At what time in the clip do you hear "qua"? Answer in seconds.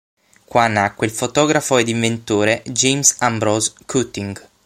0.45-0.65